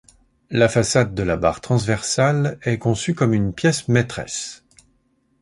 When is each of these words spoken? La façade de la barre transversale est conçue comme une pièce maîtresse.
La 0.49 0.67
façade 0.67 1.13
de 1.13 1.21
la 1.21 1.37
barre 1.37 1.61
transversale 1.61 2.57
est 2.63 2.79
conçue 2.79 3.13
comme 3.13 3.35
une 3.35 3.53
pièce 3.53 3.87
maîtresse. 3.87 4.65